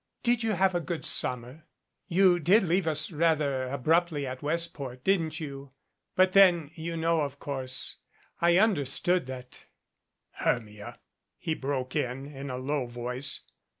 [0.23, 1.67] "Did you have a good summer?
[2.07, 5.73] You did leave us rather abruptly at Westport, didn't you?
[6.15, 7.97] But then you know, of course,
[8.39, 9.65] I understood that"
[10.43, 10.97] "Hermia,"
[11.37, 13.41] he broke in in a low voice.